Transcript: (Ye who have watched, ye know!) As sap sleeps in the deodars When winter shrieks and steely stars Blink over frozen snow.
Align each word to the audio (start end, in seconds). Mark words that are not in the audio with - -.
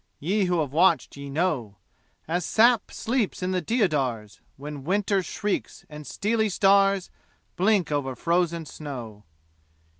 (Ye 0.19 0.45
who 0.45 0.61
have 0.61 0.73
watched, 0.73 1.15
ye 1.15 1.29
know!) 1.29 1.75
As 2.27 2.43
sap 2.43 2.89
sleeps 2.91 3.43
in 3.43 3.51
the 3.51 3.61
deodars 3.61 4.39
When 4.57 4.83
winter 4.83 5.21
shrieks 5.21 5.85
and 5.91 6.07
steely 6.07 6.49
stars 6.49 7.11
Blink 7.55 7.91
over 7.91 8.15
frozen 8.15 8.65
snow. 8.65 9.25